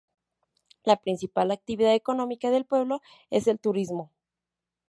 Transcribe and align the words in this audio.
La 0.83 0.95
principal 0.99 1.51
actividad 1.51 1.93
económica 1.93 2.49
del 2.49 2.65
pueblo 2.65 3.01
es 3.29 3.45
el 3.45 3.59
turismo. 3.59 4.09